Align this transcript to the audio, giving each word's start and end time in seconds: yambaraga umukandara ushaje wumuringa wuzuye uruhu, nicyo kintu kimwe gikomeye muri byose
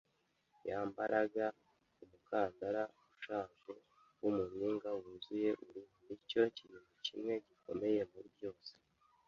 yambaraga 0.69 1.45
umukandara 2.03 2.83
ushaje 3.11 3.71
wumuringa 4.19 4.89
wuzuye 4.99 5.49
uruhu, 5.65 5.93
nicyo 6.05 6.41
kintu 6.57 6.81
kimwe 7.05 7.33
gikomeye 7.47 8.01
muri 8.11 8.29
byose 8.37 8.71